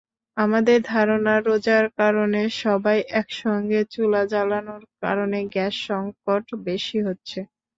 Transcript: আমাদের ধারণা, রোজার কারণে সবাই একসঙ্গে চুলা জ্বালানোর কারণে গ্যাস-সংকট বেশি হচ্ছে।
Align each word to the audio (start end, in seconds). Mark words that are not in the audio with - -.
আমাদের 0.37 0.77
ধারণা, 0.87 1.33
রোজার 1.41 1.85
কারণে 1.99 2.41
সবাই 2.61 2.97
একসঙ্গে 3.21 3.79
চুলা 3.93 4.21
জ্বালানোর 4.31 4.83
কারণে 5.01 5.39
গ্যাস-সংকট 5.53 6.27
বেশি 6.65 6.97
হচ্ছে। 7.07 7.39